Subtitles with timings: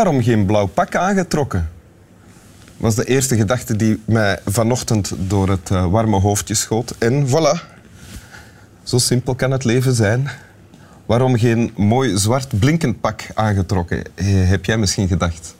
[0.00, 1.70] Waarom geen blauw pak aangetrokken?
[2.76, 6.94] was de eerste gedachte die mij vanochtend door het uh, warme hoofdje schoot.
[6.98, 7.60] En voilà,
[8.82, 10.30] zo simpel kan het leven zijn.
[11.06, 14.02] Waarom geen mooi zwart blinkend pak aangetrokken?
[14.24, 15.54] Heb jij misschien gedacht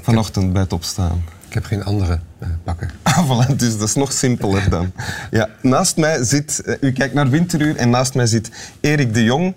[0.00, 1.24] vanochtend bij het opstaan?
[1.48, 2.90] Ik heb geen andere uh, pakken.
[3.02, 4.92] Ah, voilà, dus dat is nog simpeler dan.
[5.30, 8.50] Ja, naast mij zit, uh, u kijkt naar Winteruur en naast mij zit
[8.80, 9.54] Erik de Jong.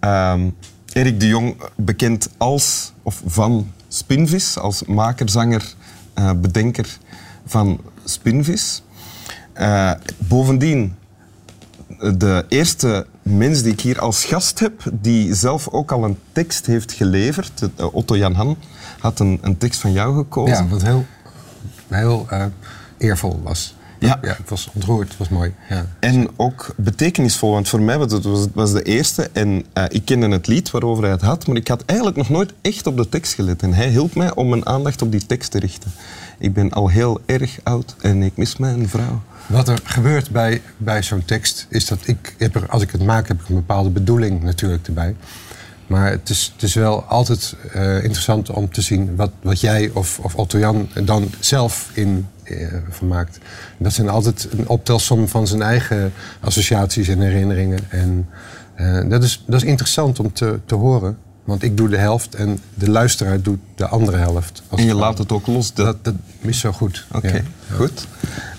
[0.00, 0.54] Um,
[0.98, 5.74] Erik de Jong, bekend als of van Spinvis, als maker, zanger,
[6.18, 6.98] uh, bedenker
[7.46, 8.82] van Spinvis.
[9.56, 10.94] Uh, bovendien,
[12.16, 16.66] de eerste mens die ik hier als gast heb, die zelf ook al een tekst
[16.66, 18.56] heeft geleverd, Otto Jan Han,
[18.98, 20.56] had een, een, tekst van jou gekozen.
[20.56, 21.04] Ja, wat heel,
[21.88, 22.26] heel
[22.96, 23.74] eervol was.
[23.98, 24.18] Ja.
[24.22, 25.54] ja, het was ontroerd, het was mooi.
[25.68, 25.86] Ja.
[26.00, 30.04] En ook betekenisvol, want voor mij was het, was, was de eerste en uh, ik
[30.04, 32.96] kende het lied waarover hij het had, maar ik had eigenlijk nog nooit echt op
[32.96, 33.62] de tekst gelet.
[33.62, 35.90] En hij hielp mij om mijn aandacht op die tekst te richten.
[36.38, 39.22] Ik ben al heel erg oud en ik mis mijn vrouw.
[39.46, 43.04] Wat er gebeurt bij, bij zo'n tekst is dat ik, heb er, als ik het
[43.04, 45.16] maak, heb ik een bepaalde bedoeling natuurlijk erbij.
[45.88, 49.90] Maar het is, het is wel altijd uh, interessant om te zien wat, wat jij
[49.94, 53.38] of, of Otto Jan dan zelf in uh, van maakt.
[53.78, 57.80] Dat zijn altijd een optelsom van zijn eigen associaties en herinneringen.
[57.88, 58.28] En
[58.76, 61.18] uh, dat, is, dat is interessant om te, te horen.
[61.44, 64.62] Want ik doe de helft en de luisteraar doet de andere helft.
[64.76, 65.74] en je laat het ook los?
[65.74, 67.06] Dat, dat is zo goed.
[67.12, 67.74] Oké, okay, ja.
[67.74, 68.06] goed.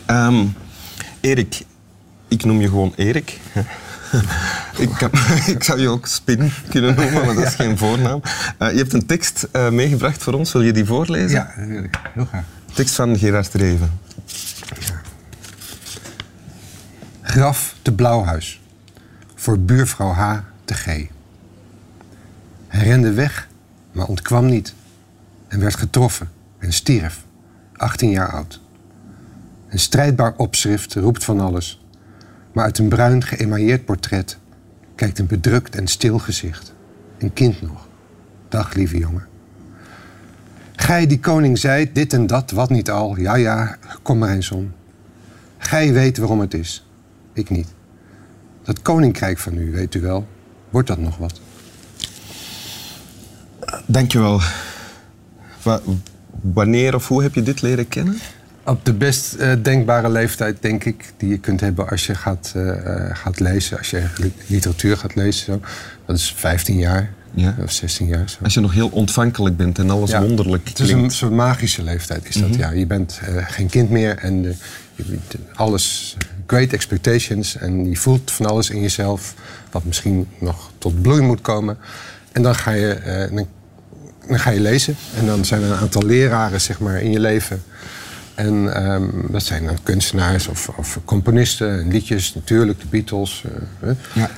[0.08, 0.53] Um,
[1.19, 1.66] Erik,
[2.27, 3.39] ik noem je gewoon Erik.
[4.77, 5.09] ik, kan,
[5.55, 8.21] ik, zou je ook Spin kunnen noemen, maar dat is geen voornaam.
[8.59, 10.52] Uh, je hebt een tekst uh, meegebracht voor ons.
[10.52, 11.29] Wil je die voorlezen?
[11.29, 11.53] Ja,
[12.13, 12.43] heel graag.
[12.73, 13.99] Tekst van Gerard Reven.
[14.80, 15.02] Ja.
[17.21, 18.61] Graf te Blauwhuis.
[19.36, 20.37] Voor buurvrouw H.
[20.65, 20.86] te G.
[22.67, 23.47] Hij rende weg,
[23.91, 24.73] maar ontkwam niet.
[25.47, 27.23] En werd getroffen en stierf,
[27.76, 28.59] 18 jaar oud.
[29.70, 31.81] Een strijdbaar opschrift roept van alles.
[32.59, 34.37] Maar uit een bruin geëmailleerd portret
[34.95, 36.73] kijkt een bedrukt en stil gezicht.
[37.17, 37.87] Een kind nog.
[38.49, 39.27] Dag, lieve jongen.
[40.75, 43.17] Gij die koning zei dit en dat, wat niet al.
[43.17, 44.71] Ja, ja, kom maar eens om.
[45.58, 46.87] Gij weet waarom het is.
[47.33, 47.67] Ik niet.
[48.64, 50.27] Dat koninkrijk van u, weet u wel.
[50.70, 51.41] Wordt dat nog wat?
[53.86, 54.41] Dankjewel.
[55.61, 55.81] Wa
[56.41, 58.17] wanneer of hoe heb je dit leren kennen?
[58.69, 62.53] Op de best uh, denkbare leeftijd, denk ik, die je kunt hebben als je gaat,
[62.55, 62.73] uh,
[63.13, 63.77] gaat lezen.
[63.77, 64.03] Als je
[64.47, 65.45] literatuur gaat lezen.
[65.45, 65.61] Zo.
[66.05, 67.13] Dat is 15 jaar.
[67.33, 67.55] Ja.
[67.63, 68.29] Of 16 jaar.
[68.29, 68.37] Zo.
[68.43, 71.83] Als je nog heel ontvankelijk bent en alles ja, wonderlijk Het is een soort magische
[71.83, 72.43] leeftijd, is dat.
[72.43, 72.59] Mm -hmm.
[72.59, 72.69] ja.
[72.71, 74.53] Je bent uh, geen kind meer en uh,
[75.55, 76.17] alles...
[76.45, 79.33] Great expectations en je voelt van alles in jezelf...
[79.71, 81.77] wat misschien nog tot bloei moet komen.
[82.31, 83.47] En dan ga je, dan,
[84.27, 84.95] dan ga je lezen.
[85.15, 87.63] En dan zijn er een aantal leraren zeg maar, in je leven...
[88.39, 93.44] En um, dat zijn dan kunstenaars of, of, componisten, liedjes, natuurlijk, de Beatles.
[93.83, 94.30] Uh, ja.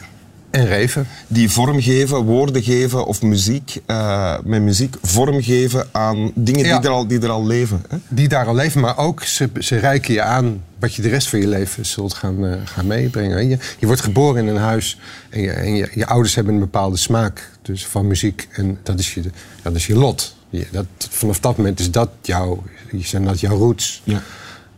[0.50, 1.08] En Reven.
[1.28, 6.80] Die vormgeven, woorden geven of muziek, uh, met muziek vormgeven aan dingen ja.
[6.80, 7.84] die, er al, die er al leven.
[7.90, 7.98] Hè?
[8.08, 11.30] Die daar al leven, maar ook ze, ze reiken je aan wat je de rest
[11.30, 13.50] van je leven zult gaan, uh, gaan meebrengen.
[13.50, 16.60] Je, je wordt geboren in een huis en, je, en je, je ouders hebben een
[16.60, 18.48] bepaalde smaak dus van muziek.
[18.52, 19.24] En dat is je,
[19.62, 20.36] dat is je lot.
[20.52, 22.64] Je, dat, vanaf dat moment is dat jouw,
[23.00, 24.02] zijn dat jouw roots.
[24.04, 24.22] Ja.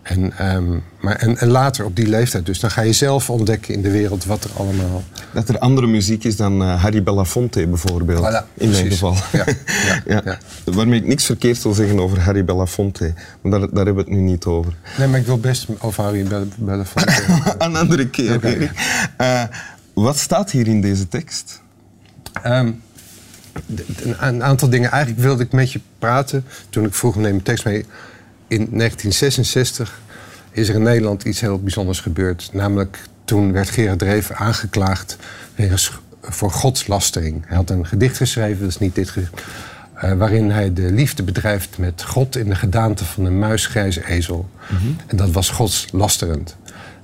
[0.01, 3.73] En, um, maar, en, en, later op die leeftijd, dus dan ga je zelf ontdekken
[3.73, 5.03] in de wereld wat er allemaal.
[5.33, 8.19] Dat er andere muziek is dan uh, Harry Belafonte bijvoorbeeld.
[8.19, 9.15] Voilà, in mijn geval.
[9.31, 9.45] Ja,
[10.05, 10.37] ja, ja.
[10.63, 13.13] Waarmee ik niks verkeerd wil zeggen over Harry Belafonte.
[13.41, 14.73] Maar daar, daar hebben we het nu niet over.
[14.97, 17.23] Nee, maar ik wil best over Harry Belafonte.
[17.57, 18.35] Een andere keer.
[18.35, 18.71] Okay.
[19.21, 19.43] Uh,
[19.93, 21.61] wat staat hier in deze tekst?
[22.45, 22.81] Um,
[24.03, 24.91] een, een aantal dingen.
[24.91, 27.85] Eigenlijk wilde ik met je praten toen ik vroeg: neem mijn tekst mee
[28.47, 30.01] in 1966
[30.51, 32.49] is er in Nederland iets heel bijzonders gebeurd.
[32.53, 35.17] Namelijk toen werd Gerard Dreven aangeklaagd
[35.55, 35.91] wegens,
[36.21, 37.43] voor godslastering.
[37.45, 39.41] Hij had een gedicht geschreven, dat is niet dit gedicht,
[40.03, 44.49] uh, waarin hij de liefde bedrijft met God in de gedaante van een muisgrijze ezel.
[44.69, 44.95] Mm -hmm.
[45.07, 46.55] En dat was godslasterend.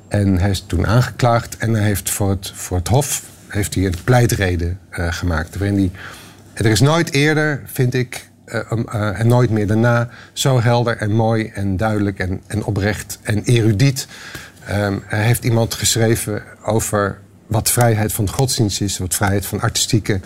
[0.08, 3.86] En hij is toen aangeklaagd en hij heeft voor het, voor het Hof heeft hij
[3.86, 5.58] een pleitrede uh, gemaakt.
[5.58, 5.92] Waarin hij,
[6.66, 11.12] er is nooit eerder, vind ik, uh, uh, en nooit meer daarna zo helder en
[11.12, 14.08] mooi en duidelijk en, en oprecht en erudiet.
[14.72, 20.20] Um, heeft iemand geschreven over wat vrijheid van godsdienst is, wat vrijheid van artistieke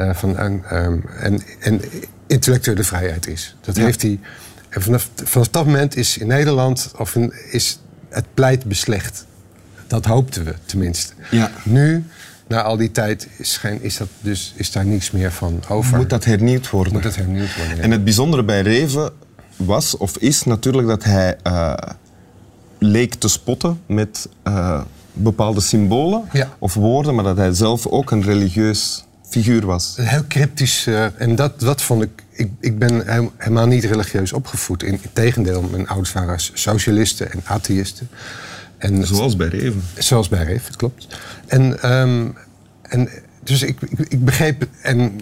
[0.00, 1.80] uh, van, um, en, en
[2.26, 3.56] intellectuele vrijheid is.
[3.60, 3.84] Dat ja.
[3.84, 4.20] heeft hij.
[4.68, 9.26] En vanaf, vanaf dat moment is in Nederland of in, is het pleit beslecht.
[9.86, 11.12] Dat hoopten we tenminste.
[11.30, 11.50] Ja.
[11.64, 12.04] Nu
[12.48, 15.96] na al die tijd is, geen, is, dat dus, is daar niets meer van over.
[15.96, 16.92] Moet dat hernieuwd worden?
[16.92, 17.82] Moet dat hernieuwd worden, ja.
[17.82, 19.10] En het bijzondere bij Reven
[19.56, 21.74] was of is natuurlijk dat hij eh,
[22.78, 24.80] leek te spotten met eh,
[25.12, 26.52] bepaalde symbolen Ja.
[26.58, 29.94] of woorden, maar dat hij zelf ook een religieus figuur was.
[30.00, 30.86] Heel cryptisch.
[30.86, 32.24] eh, en dat, dat vond ik.
[32.30, 34.82] Ik, ik ben he- helemaal niet religieus opgevoed.
[34.82, 38.08] In, integendeel, mijn ouders waren socialisten en atheïsten.
[38.78, 39.82] En Zoals bij Reven.
[39.98, 41.06] Zoals bij het klopt.
[41.46, 42.28] En, ehm,
[42.82, 43.08] en
[43.42, 45.20] dus ik, ik, ik begreep, en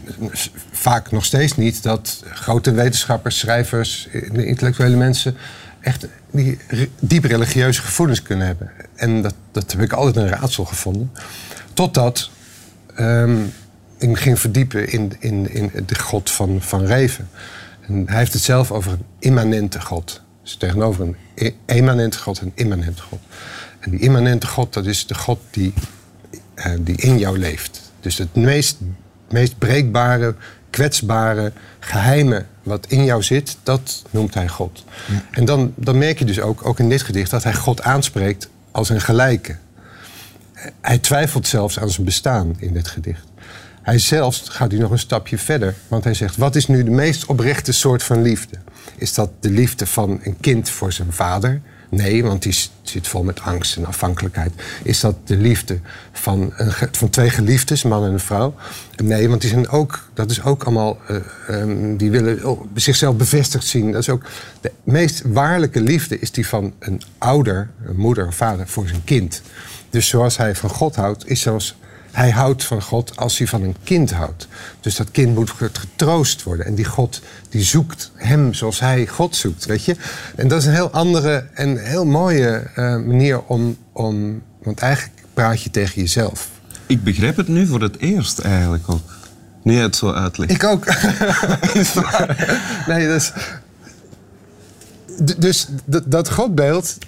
[0.72, 5.36] vaak nog steeds niet, dat grote wetenschappers, schrijvers, intellectuele mensen
[5.80, 6.58] echt die
[6.98, 8.70] diep religieuze gevoelens kunnen hebben.
[8.94, 11.12] En dat, dat heb ik altijd een raadsel gevonden.
[11.72, 12.30] Totdat
[12.94, 13.42] ehm,
[13.98, 17.28] ik me ging verdiepen in, in, in de God van, van Reven.
[17.80, 20.22] En hij heeft het zelf over een immanente God.
[20.44, 23.18] Dus tegenover een e- emanente God en immanente God.
[23.80, 25.72] En die immanente God, dat is de God die,
[26.54, 27.80] eh, die in jou leeft.
[28.00, 28.76] Dus het meest,
[29.30, 30.34] meest breekbare,
[30.70, 34.84] kwetsbare, geheime wat in jou zit, dat noemt hij God.
[35.30, 38.48] En dan, dan merk je dus ook, ook in dit gedicht, dat hij God aanspreekt
[38.70, 39.56] als een gelijke.
[40.80, 43.24] Hij twijfelt zelfs aan zijn bestaan in dit gedicht.
[43.82, 45.74] Hij zelfs gaat hij nog een stapje verder.
[45.88, 48.56] Want hij zegt, wat is nu de meest oprechte soort van liefde?
[48.96, 51.60] Is dat de liefde van een kind voor zijn vader?
[51.90, 54.52] Nee, want die zit vol met angst en afhankelijkheid.
[54.82, 55.78] Is dat de liefde
[56.12, 58.54] van, een, van twee geliefdes, man en een vrouw?
[58.96, 60.98] Nee, want die zijn ook, dat is ook allemaal...
[61.06, 61.16] eh,
[61.48, 63.92] ehm, die willen zichzelf bevestigd zien.
[63.92, 64.22] Dat is ook
[64.60, 69.04] de meest waarlijke liefde is die van een ouder, een moeder of vader, voor zijn
[69.04, 69.42] kind.
[69.90, 71.76] Dus zoals hij van God houdt, is zoals
[72.14, 74.48] hij houdt van God als hij van een kind houdt.
[74.80, 76.66] Dus dat kind moet getroost worden.
[76.66, 79.96] En die God die zoekt hem zoals hij God zoekt, weet je.
[80.36, 84.42] En dat is een heel andere en heel mooie eh, manier om, om...
[84.62, 86.48] Want eigenlijk praat je tegen jezelf.
[86.86, 89.12] Ik begrijp het nu voor het eerst eigenlijk ook.
[89.62, 90.52] Nu je het zo uitlegt.
[90.52, 90.86] Ik ook.
[92.88, 93.32] nee, dus...
[95.38, 96.98] Dus dat, dat godbeeld,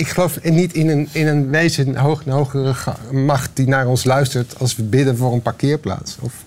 [0.00, 2.74] ik geloof niet in een, in een wezen, een, hoog, een hogere
[3.12, 6.16] macht die naar ons luistert als we bidden voor een parkeerplaats.
[6.20, 6.44] Of,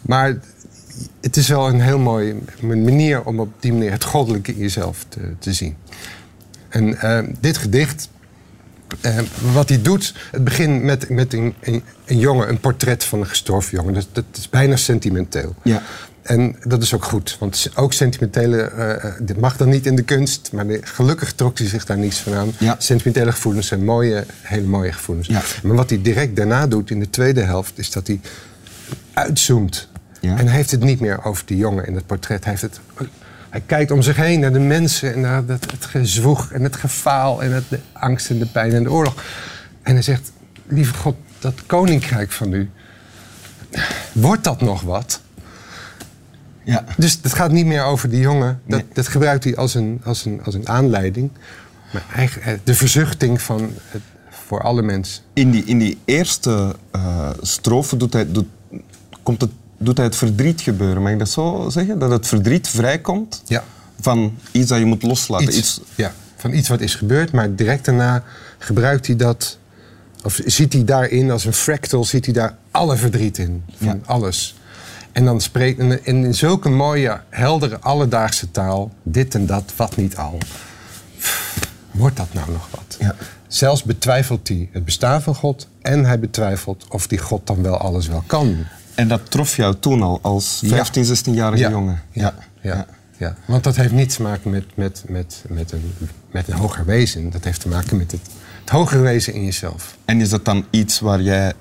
[0.00, 0.36] maar
[1.20, 5.04] het is wel een heel mooie manier om op die manier het goddelijke in jezelf
[5.08, 5.76] te, te zien.
[6.68, 8.08] En eh, dit gedicht,
[9.00, 9.18] eh,
[9.52, 11.82] wat hij doet, het begint met, met een, een,
[12.18, 13.94] jongen, een portret van een gestorven jongen.
[14.12, 15.54] Dat is bijna sentimenteel.
[15.62, 15.82] Ja.
[16.26, 20.02] En dat is ook goed, want ook sentimentele, eh, dit mag dan niet in de
[20.02, 22.52] kunst, maar de- gelukkig trok hij zich daar niets van aan.
[22.58, 22.76] Ja.
[22.78, 25.26] Sentimentele gevoelens zijn mooie, hele mooie gevoelens.
[25.28, 25.42] Ja.
[25.62, 28.20] Maar wat hij direct daarna doet in de tweede helft, is dat hij
[29.12, 29.88] uitzoomt.
[30.20, 30.36] Ja.
[30.36, 32.44] En hij heeft het niet meer over die jongen in het portret.
[32.44, 32.80] Hij, heeft het,
[33.50, 36.76] hij kijkt om zich heen naar de mensen en naar het, het gezwoeg en het
[36.76, 39.22] gefaal en het, de angst en de pijn en de oorlog.
[39.82, 40.32] En hij zegt,
[40.66, 42.70] lieve God, dat koninkrijk van u,
[44.12, 45.20] wordt dat nog wat?
[46.66, 46.84] Ja.
[46.96, 48.60] Dus het gaat niet meer over die jongen.
[48.66, 48.88] Dat, Nee.
[48.92, 51.30] dat gebruikt hij als een, als, een, als een aanleiding.
[51.92, 55.22] Maar eigenlijk eh, de verzuchting van het, voor alle mensen.
[55.32, 58.46] In die, in die eerste eh strofe doet hij, doet,
[59.22, 61.02] komt het, doet hij het verdriet gebeuren.
[61.02, 61.98] Mag ik dat zo zeggen?
[61.98, 63.64] Dat het verdriet vrijkomt Ja.
[64.00, 65.46] van iets dat je moet loslaten.
[65.48, 68.22] Iets, Iets, ja, van iets wat is gebeurd, maar direct daarna
[68.58, 69.58] gebruikt hij dat.
[70.22, 73.62] Of ziet hij daarin als een fractal, ziet hij daar alle verdriet in.
[73.76, 73.98] Van Ja.
[74.04, 74.56] alles.
[75.16, 80.16] En dan spreekt in, in zulke mooie, heldere, alledaagse taal, dit en dat, wat niet
[80.16, 80.38] al.
[81.90, 82.96] Wordt dat nou nog wat?
[82.98, 83.14] Ja.
[83.46, 87.76] Zelfs betwijfelt hij het bestaan van God en hij betwijfelt of die God dan wel
[87.76, 88.56] alles wel kan.
[88.94, 90.68] En dat trof jou toen al als Ja.
[90.68, 91.70] 15, 16-jarige Ja.
[91.70, 92.02] jongen.
[92.10, 93.34] Ja, ja, ja.
[93.46, 95.92] Want dat heeft niet te maken met, met, met, met, een,
[96.30, 97.30] met een hoger wezen.
[97.30, 98.20] Dat heeft te maken met het,
[98.60, 99.96] het hogere wezen in jezelf.
[100.04, 101.52] En is dat dan iets waar jij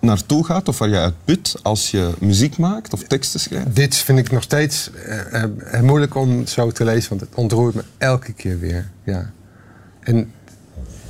[0.00, 3.76] naartoe gaat of waar je uit put als je muziek maakt of teksten schrijft?
[3.76, 7.74] Dit vind ik nog steeds eh, eh, moeilijk om zo te lezen, want het ontroert
[7.74, 8.90] me elke keer weer.
[9.04, 9.30] Ja.
[10.00, 10.32] En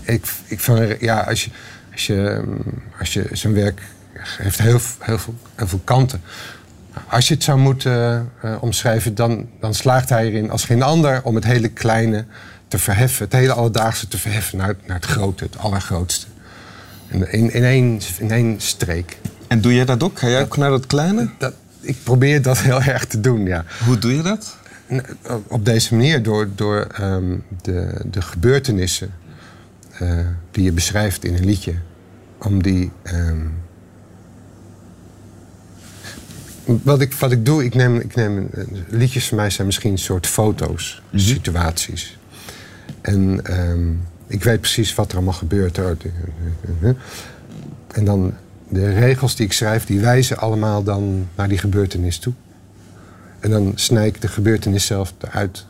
[0.02, 1.50] ik, ik van, ja, als je,
[1.92, 3.82] als je, mm, als je zijn werk
[4.18, 6.20] heeft heel, heel, veel, veel kanten.
[7.08, 11.22] Als je het zou moeten eh, omschrijven, dan, dan slaagt hij erin als geen ander
[11.22, 12.24] om het hele kleine
[12.68, 16.26] te verheffen, het hele alledaagse te verheffen naar, naar het grote, het allergrootste.
[17.08, 19.18] In, in, één, in één streek.
[19.48, 20.18] En doe jij dat ook?
[20.18, 21.28] Ga jij ook naar het kleine?
[21.38, 23.64] Dat, ik probeer dat heel erg te doen, ja.
[23.84, 24.56] Hoe doe je dat?
[25.48, 29.10] Op deze manier, door, door ehm, de, de gebeurtenissen
[29.98, 30.18] eh,
[30.50, 31.74] die je beschrijft in een liedje,
[32.38, 32.90] om die.
[33.02, 33.40] ehm,
[36.64, 38.48] wat, ik, wat ik doe, ik neem, ik neem.
[38.52, 42.18] eh, Liedjes voor mij zijn misschien een soort foto's, situaties.
[43.00, 43.88] En ehm,
[44.26, 45.78] ik weet precies wat er allemaal gebeurt.
[47.92, 48.34] En dan
[48.68, 52.32] de regels die ik schrijf, die wijzen allemaal dan naar die gebeurtenis toe.
[53.40, 55.66] En dan snij ik de gebeurtenis zelf eruit.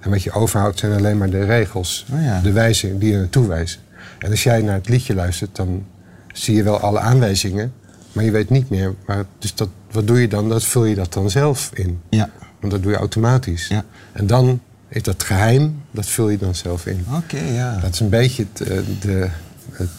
[0.00, 2.40] En wat je overhoudt zijn alleen maar de regels, Oh ja.
[2.40, 3.80] de wijzingen die er naartoe wijzen.
[4.18, 5.84] En als jij naar het liedje luistert, dan
[6.32, 7.72] zie je wel alle aanwijzingen,
[8.12, 8.94] maar je weet niet meer.
[9.06, 10.48] Maar dus dat, wat doe je dan?
[10.48, 12.00] Dat vul je dat dan zelf in.
[12.08, 12.30] Ja.
[12.60, 13.68] Want dat doe je automatisch.
[13.68, 13.84] Ja.
[14.12, 14.60] En dan
[14.96, 17.04] is dat geheim, dat vul je dan zelf in.
[17.14, 17.78] Oké, ja.
[17.82, 19.28] Dat is een beetje het, eh, de,
[19.70, 19.90] het,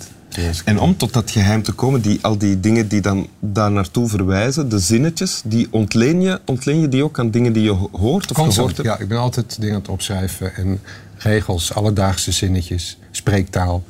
[0.65, 4.07] En om tot dat geheim te komen, die, al die dingen die dan daar naartoe
[4.07, 7.89] verwijzen, de zinnetjes, die ontleen je, ontleen je die ook aan dingen die je ho-
[7.91, 8.87] hoort of Constant, gehoord hebt?
[8.89, 8.97] ja.
[8.99, 10.55] Ik ben altijd dingen aan het opschrijven.
[10.55, 10.79] En
[11.17, 13.83] regels, alledaagse zinnetjes, spreektaal.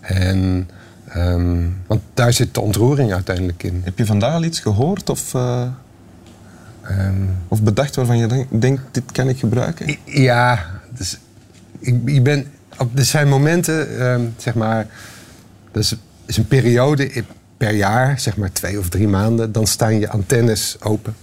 [0.00, 0.68] En,
[1.08, 3.80] ehm, want daar zit de ontroering uiteindelijk in.
[3.84, 5.62] Heb je vandaag al iets gehoord of, eh,
[6.82, 9.96] Ehm, of bedacht waarvan je denk- denkt, dit kan ik gebruiken?
[10.04, 11.18] Ja, dus
[11.78, 12.46] ik, ik ben,
[12.94, 14.86] er zijn momenten, ehm, zeg maar,
[15.72, 15.94] dat is,
[16.26, 17.24] is een periode
[17.56, 21.14] per jaar, zeg maar twee of drie maanden, dan staan je antennes open.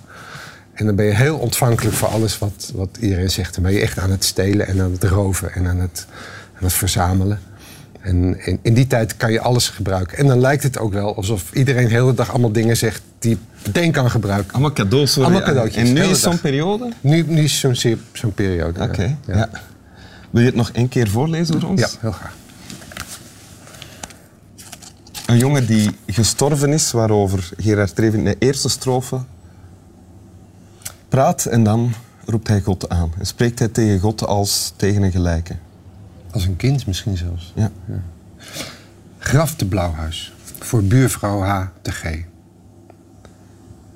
[0.73, 3.53] En dan ben je heel ontvankelijk voor alles wat, wat iedereen zegt.
[3.55, 6.05] Dan ben je echt aan het stelen en aan het roven en aan het,
[6.57, 7.39] aan het verzamelen.
[8.01, 10.17] En in, in die tijd kan je alles gebruiken.
[10.17, 13.29] En dan lijkt het ook wel alsof iedereen de hele dag allemaal dingen zegt die
[13.29, 14.51] je meteen kan gebruiken.
[14.51, 15.17] Allemaal cadeaus.
[15.17, 15.45] Allemaal je.
[15.45, 16.91] cadeautjes, En nu is zo'n periode?
[17.01, 17.59] Nu, nu is
[18.11, 18.81] zo'n periode.
[18.81, 19.35] Oké, ja.
[19.35, 19.49] ja.
[20.29, 21.79] Wil je het nog één keer voorlezen voor ons?
[21.79, 22.33] Ja, heel graag.
[25.25, 29.19] Een jongen die gestorven is, waarover Gerard Treven in de eerste strofe
[31.09, 31.93] praat en dan
[32.25, 33.11] roept hij God aan.
[33.19, 35.55] En spreekt hij tegen God als tegen een gelijke.
[36.31, 37.53] Als een kind misschien zelfs.
[37.55, 37.71] Ja.
[39.17, 41.65] Graf de Blauwhuis voor buurvrouw H.
[41.81, 42.01] te G.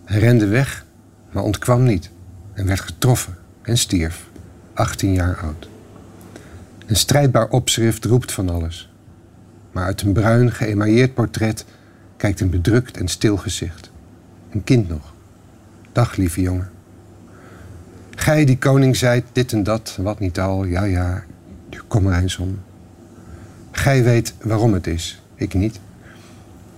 [0.05, 0.85] Hij rende weg,
[1.31, 2.09] maar ontkwam niet
[2.53, 4.27] en werd getroffen en stierf,
[4.73, 5.67] 18 jaar oud.
[6.85, 8.91] Een strijdbaar opschrift roept van alles.
[9.71, 11.65] Maar uit een bruin geëmailleerd portret
[12.17, 13.91] kijkt een bedrukt en stil gezicht.
[14.51, 15.13] Een kind nog.
[15.91, 16.69] Dag, lieve jongen.
[18.15, 21.23] Gij die koning zijt, dit en dat, wat niet al, ja, ja,
[21.87, 22.59] kom er eens om.
[23.71, 25.79] Gij weet waarom het is, ik niet.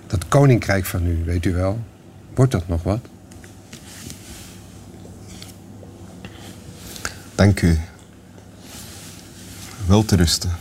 [0.07, 1.79] Dat koninkrijk van u, weet u wel,
[2.35, 2.99] wordt dat nog wat?
[7.35, 7.77] Dank u.
[9.87, 10.51] Wel te rusten.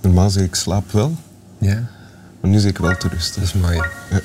[0.00, 1.16] Normaal zeg ik slaap wel,
[1.58, 1.88] Ja,
[2.40, 3.40] maar nu zeg ik wel te rusten.
[3.40, 3.76] dat is mooi.
[4.10, 4.20] Ja.